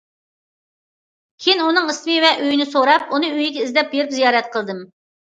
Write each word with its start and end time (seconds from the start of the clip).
كېيىن 1.43 1.61
ئۇنىڭ 1.67 1.93
ئىسمى 1.95 2.17
ۋە 2.25 2.33
ئۆيىنى 2.39 2.69
سوراپ، 2.73 3.09
ئۇنى 3.13 3.33
ئۆيىگە 3.37 3.71
ئىزدەپ 3.71 3.97
بېرىپ 3.97 4.21
زىيارەت 4.21 4.55
قىلدىم. 4.59 4.87